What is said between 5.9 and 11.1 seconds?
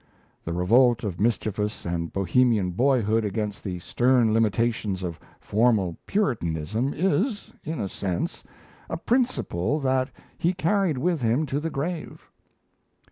Puritanism is, in a sense, a principle that he carried